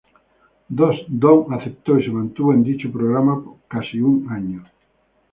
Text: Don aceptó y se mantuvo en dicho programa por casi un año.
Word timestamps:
Don 1.21 1.53
aceptó 1.53 1.99
y 1.99 2.03
se 2.03 2.09
mantuvo 2.09 2.53
en 2.53 2.61
dicho 2.61 2.91
programa 2.91 3.35
por 3.39 3.57
casi 3.69 4.01
un 4.01 4.27
año. 4.31 4.65